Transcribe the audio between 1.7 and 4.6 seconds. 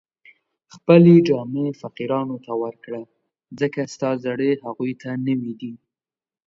فقیرانو ته ورکړه، ځکه ستا زړې